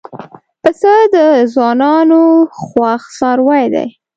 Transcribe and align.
پسه 0.61 0.93
د 1.15 1.15
ځوانانو 1.53 2.21
خوښ 2.61 3.01
څاروی 3.17 3.65
دی. 3.73 3.87